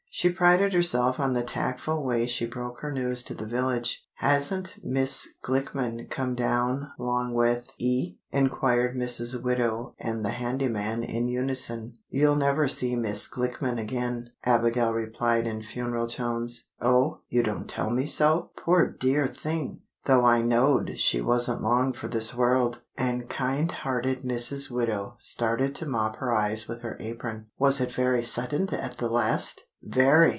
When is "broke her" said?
2.45-2.91